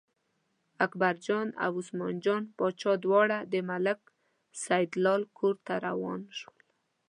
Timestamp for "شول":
6.39-6.61